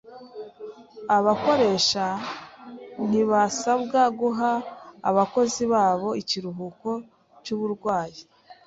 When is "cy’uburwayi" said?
7.43-8.21